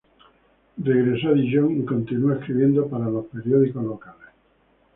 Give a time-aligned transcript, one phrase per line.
[0.77, 4.29] Regresó a Dijon y continuó escribiendo para los periódicos locales.